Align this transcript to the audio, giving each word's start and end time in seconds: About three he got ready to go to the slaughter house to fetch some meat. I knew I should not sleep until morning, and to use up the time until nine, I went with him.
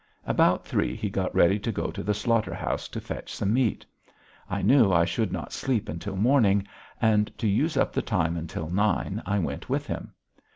About 0.25 0.65
three 0.65 0.95
he 0.95 1.11
got 1.11 1.35
ready 1.35 1.59
to 1.59 1.71
go 1.71 1.91
to 1.91 2.01
the 2.01 2.15
slaughter 2.15 2.55
house 2.55 2.87
to 2.87 2.99
fetch 2.99 3.35
some 3.35 3.53
meat. 3.53 3.85
I 4.49 4.63
knew 4.63 4.91
I 4.91 5.05
should 5.05 5.31
not 5.31 5.53
sleep 5.53 5.87
until 5.87 6.15
morning, 6.15 6.67
and 6.99 7.31
to 7.37 7.47
use 7.47 7.77
up 7.77 7.93
the 7.93 8.01
time 8.01 8.35
until 8.35 8.67
nine, 8.71 9.21
I 9.27 9.37
went 9.37 9.69
with 9.69 9.85
him. 9.85 10.13